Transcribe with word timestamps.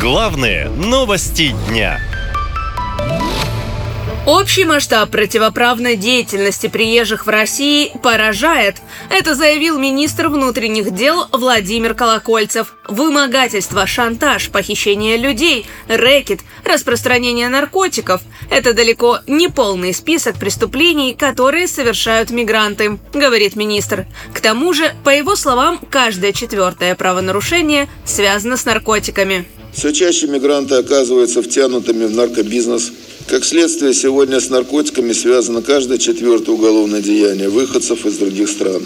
Главные 0.00 0.68
новости 0.68 1.52
дня. 1.66 1.98
Общий 4.26 4.64
масштаб 4.64 5.10
противоправной 5.10 5.96
деятельности 5.96 6.68
приезжих 6.68 7.26
в 7.26 7.28
России 7.28 7.90
поражает. 8.00 8.76
Это 9.10 9.34
заявил 9.34 9.76
министр 9.76 10.28
внутренних 10.28 10.94
дел 10.94 11.26
Владимир 11.32 11.94
Колокольцев. 11.94 12.74
Вымогательство, 12.86 13.88
шантаж, 13.88 14.50
похищение 14.50 15.16
людей, 15.16 15.66
рэкет, 15.88 16.42
распространение 16.64 17.48
наркотиков– 17.48 18.20
это 18.50 18.74
далеко 18.74 19.18
не 19.26 19.48
полный 19.48 19.92
список 19.92 20.36
преступлений, 20.36 21.14
которые 21.14 21.66
совершают 21.66 22.30
мигранты, 22.30 22.98
говорит 23.12 23.56
министр. 23.56 24.06
К 24.32 24.40
тому 24.40 24.72
же, 24.74 24.94
по 25.02 25.10
его 25.10 25.34
словам, 25.34 25.80
каждое 25.90 26.32
четвертое 26.32 26.94
правонарушение 26.94 27.88
связано 28.04 28.56
с 28.56 28.64
наркотиками. 28.64 29.44
Все 29.72 29.92
чаще 29.92 30.26
мигранты 30.26 30.74
оказываются 30.74 31.42
втянутыми 31.42 32.06
в 32.06 32.14
наркобизнес. 32.14 32.92
Как 33.28 33.44
следствие, 33.44 33.92
сегодня 33.92 34.40
с 34.40 34.48
наркотиками 34.48 35.12
связано 35.12 35.62
каждое 35.62 35.98
четвертое 35.98 36.52
уголовное 36.52 37.02
деяние 37.02 37.48
выходцев 37.48 38.06
из 38.06 38.16
других 38.18 38.48
стран. 38.48 38.82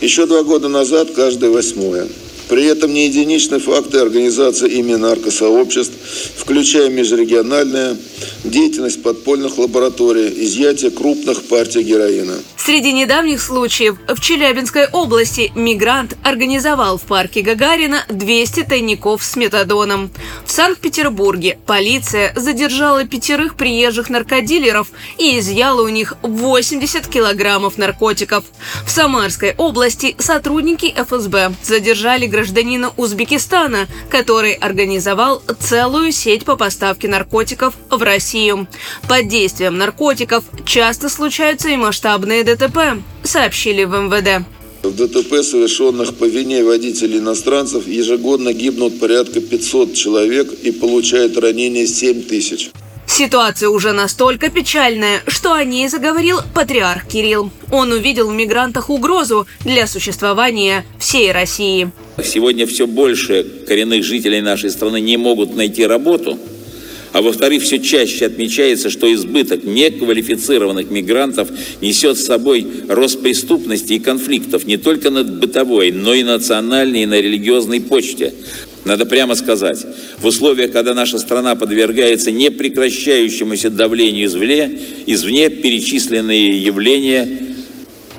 Еще 0.00 0.26
два 0.26 0.42
года 0.42 0.68
назад 0.68 1.10
каждое 1.10 1.50
восьмое. 1.50 2.08
При 2.48 2.64
этом 2.64 2.92
не 2.92 3.06
единичные 3.06 3.60
факты 3.60 3.98
организации 3.98 4.70
ими 4.70 4.94
наркосообществ, 4.94 5.94
включая 6.36 6.88
межрегиональные, 6.88 7.96
деятельность 8.44 9.02
подпольных 9.02 9.58
лабораторий, 9.58 10.28
изъятие 10.44 10.90
крупных 10.90 11.44
партий 11.44 11.82
героина. 11.82 12.34
Среди 12.56 12.92
недавних 12.92 13.40
случаев 13.40 13.96
в 14.06 14.20
Челябинской 14.20 14.88
области 14.88 15.50
мигрант 15.54 16.16
организовал 16.22 16.98
в 16.98 17.02
парке 17.02 17.40
Гагарина 17.40 18.04
200 18.10 18.64
тайников 18.64 19.24
с 19.24 19.36
метадоном. 19.36 20.10
В 20.44 20.50
Санкт-Петербурге 20.50 21.58
полиция 21.64 22.34
задержала 22.36 23.04
пятерых 23.04 23.54
приезжих 23.54 24.10
наркодилеров 24.10 24.88
и 25.16 25.38
изъяла 25.38 25.82
у 25.82 25.88
них 25.88 26.14
80 26.20 27.06
килограммов 27.06 27.78
наркотиков. 27.78 28.44
В 28.84 28.90
Самарской 28.90 29.54
области 29.56 30.14
сотрудники 30.18 30.94
ФСБ 30.94 31.54
задержали 31.62 32.26
гражданина 32.38 32.92
Узбекистана, 32.96 33.88
который 34.08 34.52
организовал 34.52 35.42
целую 35.58 36.12
сеть 36.12 36.44
по 36.44 36.56
поставке 36.56 37.08
наркотиков 37.08 37.74
в 37.90 38.00
Россию. 38.00 38.68
Под 39.08 39.26
действием 39.26 39.76
наркотиков 39.76 40.44
часто 40.64 41.08
случаются 41.08 41.68
и 41.68 41.76
масштабные 41.76 42.44
ДТП, 42.44 43.02
сообщили 43.24 43.82
в 43.82 43.90
МВД. 43.90 44.46
В 44.84 44.94
ДТП, 44.94 45.42
совершенных 45.42 46.14
по 46.14 46.26
вине 46.26 46.62
водителей 46.62 47.18
иностранцев, 47.18 47.88
ежегодно 47.88 48.52
гибнут 48.52 49.00
порядка 49.00 49.40
500 49.40 49.94
человек 49.94 50.52
и 50.62 50.70
получают 50.70 51.36
ранения 51.38 51.86
7 51.86 52.22
тысяч. 52.22 52.70
Ситуация 53.18 53.68
уже 53.68 53.90
настолько 53.90 54.48
печальная, 54.48 55.24
что 55.26 55.52
о 55.52 55.64
ней 55.64 55.88
заговорил 55.88 56.38
патриарх 56.54 57.08
Кирилл. 57.08 57.50
Он 57.72 57.90
увидел 57.90 58.30
в 58.30 58.32
мигрантах 58.32 58.90
угрозу 58.90 59.48
для 59.64 59.88
существования 59.88 60.84
всей 61.00 61.32
России. 61.32 61.90
Сегодня 62.22 62.64
все 62.64 62.86
больше 62.86 63.44
коренных 63.66 64.04
жителей 64.04 64.40
нашей 64.40 64.70
страны 64.70 65.00
не 65.00 65.16
могут 65.16 65.56
найти 65.56 65.84
работу– 65.84 66.38
а 67.12 67.22
во-вторых, 67.22 67.62
все 67.62 67.78
чаще 67.78 68.26
отмечается, 68.26 68.90
что 68.90 69.12
избыток 69.12 69.64
неквалифицированных 69.64 70.90
мигрантов 70.90 71.48
несет 71.80 72.18
с 72.18 72.26
собой 72.26 72.66
рост 72.88 73.22
преступности 73.22 73.94
и 73.94 73.98
конфликтов 73.98 74.66
не 74.66 74.76
только 74.76 75.10
на 75.10 75.24
бытовой, 75.24 75.90
но 75.90 76.12
и 76.14 76.22
национальной 76.22 77.04
и 77.04 77.06
на 77.06 77.20
религиозной 77.20 77.80
почте. 77.80 78.34
Надо 78.88 79.04
прямо 79.04 79.34
сказать, 79.34 79.84
в 80.18 80.24
условиях, 80.24 80.72
когда 80.72 80.94
наша 80.94 81.18
страна 81.18 81.54
подвергается 81.56 82.30
непрекращающемуся 82.30 83.68
давлению 83.68 84.24
извне, 84.24 84.78
извне 85.04 85.50
перечисленные 85.50 86.58
явления 86.58 87.28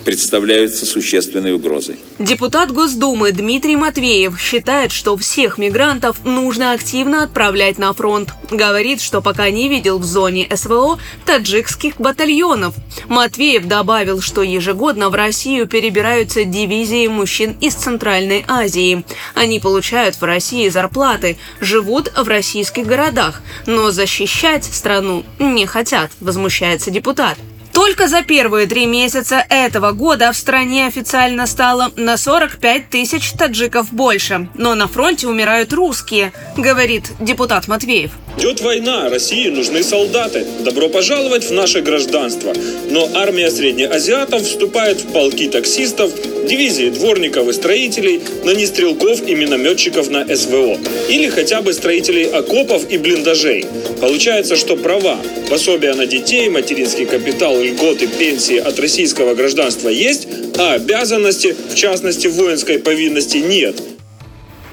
представляются 0.05 0.85
существенной 0.85 1.53
угрозой. 1.53 1.99
Депутат 2.19 2.71
Госдумы 2.71 3.31
Дмитрий 3.31 3.75
Матвеев 3.75 4.39
считает, 4.39 4.91
что 4.91 5.15
всех 5.17 5.57
мигрантов 5.57 6.25
нужно 6.25 6.73
активно 6.73 7.23
отправлять 7.23 7.77
на 7.77 7.93
фронт. 7.93 8.29
Говорит, 8.49 9.01
что 9.01 9.21
пока 9.21 9.49
не 9.49 9.69
видел 9.69 9.99
в 9.99 10.03
зоне 10.03 10.47
СВО 10.53 10.99
таджикских 11.25 11.97
батальонов. 11.97 12.75
Матвеев 13.07 13.65
добавил, 13.65 14.21
что 14.21 14.41
ежегодно 14.41 15.09
в 15.09 15.15
Россию 15.15 15.67
перебираются 15.67 16.43
дивизии 16.43 17.07
мужчин 17.07 17.55
из 17.61 17.75
Центральной 17.75 18.43
Азии. 18.47 19.03
Они 19.35 19.59
получают 19.59 20.15
в 20.15 20.23
России 20.23 20.69
зарплаты, 20.69 21.37
живут 21.59 22.11
в 22.15 22.27
российских 22.27 22.85
городах, 22.85 23.41
но 23.65 23.91
защищать 23.91 24.65
страну 24.65 25.23
не 25.39 25.65
хотят, 25.65 26.11
возмущается 26.19 26.91
депутат. 26.91 27.37
Только 27.79 28.09
за 28.09 28.23
первые 28.23 28.67
три 28.67 28.85
месяца 28.85 29.45
этого 29.49 29.93
года 29.93 30.33
в 30.33 30.35
стране 30.35 30.87
официально 30.87 31.47
стало 31.47 31.93
на 31.95 32.17
45 32.17 32.89
тысяч 32.89 33.31
таджиков 33.31 33.93
больше. 33.93 34.49
Но 34.53 34.75
на 34.75 34.89
фронте 34.89 35.27
умирают 35.27 35.71
русские, 35.71 36.33
говорит 36.57 37.13
депутат 37.21 37.69
Матвеев. 37.69 38.11
Идет 38.37 38.59
война, 38.59 39.09
России 39.09 39.47
нужны 39.47 39.81
солдаты. 39.81 40.45
Добро 40.59 40.89
пожаловать 40.89 41.45
в 41.45 41.53
наше 41.53 41.79
гражданство. 41.79 42.53
Но 42.89 43.07
армия 43.15 43.49
среднеазиатов 43.49 44.41
вступает 44.43 44.99
в 44.99 45.13
полки 45.13 45.47
таксистов, 45.47 46.11
дивизии 46.47 46.89
дворников 46.89 47.47
и 47.47 47.53
строителей, 47.53 48.21
но 48.43 48.51
не 48.53 48.65
стрелков 48.65 49.27
и 49.27 49.35
минометчиков 49.35 50.09
на 50.09 50.25
СВО. 50.35 50.77
Или 51.09 51.29
хотя 51.29 51.61
бы 51.61 51.73
строителей 51.73 52.25
окопов 52.25 52.89
и 52.89 52.97
блиндажей. 52.97 53.65
Получается, 54.01 54.55
что 54.55 54.75
права, 54.75 55.19
пособия 55.49 55.93
на 55.93 56.05
детей, 56.05 56.49
материнский 56.49 57.05
капитал, 57.05 57.59
льготы, 57.61 58.07
пенсии 58.07 58.57
от 58.57 58.79
российского 58.79 59.35
гражданства 59.35 59.89
есть, 59.89 60.27
а 60.57 60.73
обязанности, 60.73 61.55
в 61.69 61.75
частности 61.75 62.27
воинской 62.27 62.79
повинности, 62.79 63.37
нет– 63.37 63.75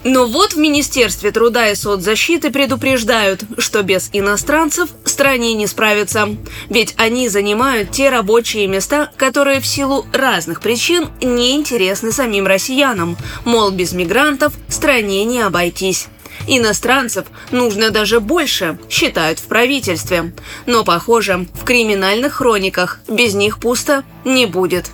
но 0.09 0.25
вот 0.25 0.53
в 0.53 0.57
Министерстве 0.57 1.33
труда 1.33 1.69
и 1.69 1.75
соцзащиты 1.75 2.53
предупреждают, 2.53 3.43
что 3.59 3.83
без 3.83 4.09
иностранцев 4.13 4.91
стране 5.17 5.55
не 5.55 5.67
справиться. 5.67 6.37
Ведь 6.69 6.93
они 6.99 7.31
занимают 7.31 7.91
те 7.91 8.11
рабочие 8.11 8.67
места, 8.67 9.11
которые 9.17 9.61
в 9.61 9.67
силу 9.67 10.05
разных 10.13 10.61
причин 10.61 11.09
не 11.23 11.57
интересны 11.57 12.13
самим 12.13 12.47
россиянам. 12.47 13.17
Мол, 13.47 13.71
без 13.71 13.93
мигрантов 13.93 14.53
стране 14.69 15.25
не 15.25 15.41
обойтись. 15.41 16.09
Иностранцев 16.47 17.29
нужно 17.51 17.91
даже 17.91 18.21
больше, 18.21 18.79
считают 18.91 19.39
в 19.39 19.47
правительстве. 19.47 20.35
Но, 20.67 20.85
похоже, 20.85 21.47
в 21.55 21.65
криминальных 21.65 22.35
хрониках 22.35 23.01
без 23.09 23.33
них 23.33 23.59
пусто 23.59 24.05
не 24.27 24.45
будет. 24.45 24.91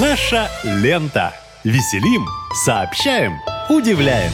Наша 0.00 0.50
лента. 0.64 1.34
Веселим, 1.62 2.26
сообщаем, 2.64 3.34
удивляем. 3.68 4.32